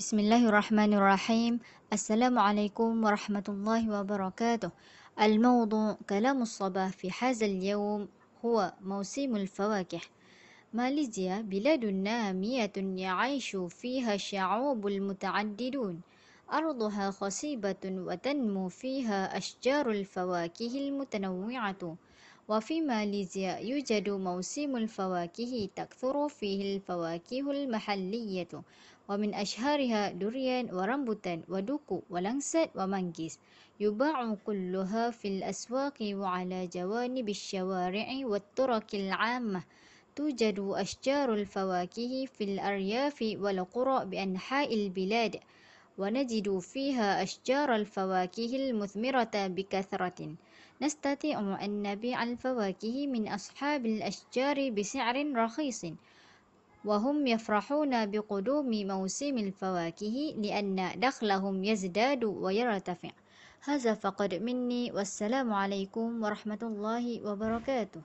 بسم 0.00 0.18
الله 0.18 0.48
الرحمن 0.48 0.94
الرحيم 0.94 1.60
السلام 1.92 2.38
عليكم 2.38 3.04
ورحمة 3.04 3.44
الله 3.48 4.00
وبركاته 4.00 4.70
الموضوع 5.20 5.96
كلام 6.08 6.42
الصباح 6.42 6.88
في 6.88 7.10
هذا 7.20 7.46
اليوم 7.46 8.08
هو 8.44 8.72
موسم 8.80 9.36
الفواكه 9.36 10.00
ماليزيا 10.72 11.40
بلاد 11.40 11.84
نامية 11.84 12.72
يعيش 12.76 13.56
فيها 13.56 14.16
شعوب 14.16 14.86
المتعددون 14.86 16.00
أرضها 16.52 17.10
خصيبة 17.10 17.84
وتنمو 17.84 18.68
فيها 18.68 19.36
أشجار 19.36 19.90
الفواكه 19.90 20.88
المتنوعة 20.88 21.96
وفي 22.49 22.81
ماليزيا 22.81 23.57
يوجد 23.57 24.09
موسم 24.09 24.75
الفواكه 24.77 25.69
تكثر 25.75 26.29
فيه 26.29 26.75
الفواكه 26.75 27.51
المحلية 27.51 28.47
ومن 29.09 29.33
أشهرها 29.33 30.11
دوريان 30.11 30.73
ورمبوتان 30.73 31.43
ودوكو 31.49 32.01
ولنسات 32.09 32.69
ومانجيس 32.75 33.39
يباع 33.79 34.35
كلها 34.45 35.09
في 35.11 35.27
الأسواق 35.27 35.93
وعلى 36.01 36.67
جوانب 36.67 37.29
الشوارع 37.29 38.07
والطرق 38.23 38.87
العامة 38.93 39.63
توجد 40.15 40.59
أشجار 40.59 41.33
الفواكه 41.33 42.25
في 42.25 42.43
الأرياف 42.43 43.21
والقرى 43.21 44.05
بأنحاء 44.05 44.73
البلاد 44.73 45.35
ونجد 46.00 46.58
فيها 46.58 47.22
أشجار 47.22 47.74
الفواكه 47.74 48.56
المثمرة 48.56 49.30
بكثرة. 49.34 50.34
نستطيع 50.82 51.64
أن 51.64 51.82
نبيع 51.82 52.22
الفواكه 52.22 53.06
من 53.06 53.28
أصحاب 53.28 53.86
الأشجار 53.86 54.70
بسعر 54.70 55.16
رخيص 55.36 55.82
وهم 56.84 57.26
يفرحون 57.26 58.10
بقدوم 58.10 58.70
موسم 58.70 59.38
الفواكه 59.38 60.16
لأن 60.36 60.90
دخلهم 60.96 61.64
يزداد 61.64 62.24
ويرتفع. 62.24 63.10
هذا 63.60 63.94
فقط 63.94 64.34
مني 64.34 64.92
والسلام 64.92 65.52
عليكم 65.52 66.22
ورحمة 66.22 66.58
الله 66.62 67.26
وبركاته. 67.26 68.00